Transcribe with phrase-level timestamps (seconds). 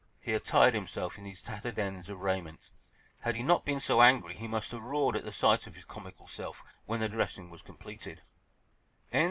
[0.19, 2.71] He attired himself in these tattered ends of raiment.
[3.19, 6.27] Had he not been so angry he must have roared at sight of his comical
[6.27, 8.23] self when the dressing was completed.